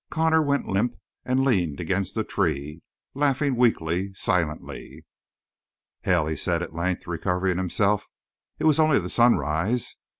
[0.09, 2.81] Connor went limp and leaned against a tree,
[3.13, 5.05] laughing weakly, silently.
[6.05, 8.07] "Hell," he said at length, recovering himself.
[8.57, 9.97] "It was only the sunrise!